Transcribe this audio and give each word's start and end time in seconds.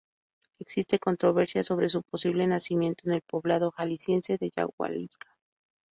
Existe 0.57 0.97
controversia 0.97 1.63
sobre 1.63 1.87
su 1.87 2.01
posible 2.01 2.47
nacimiento 2.47 3.03
en 3.07 3.13
el 3.13 3.21
poblado 3.21 3.69
jalisciense 3.69 4.37
de 4.39 4.49
Yahualica. 4.57 5.29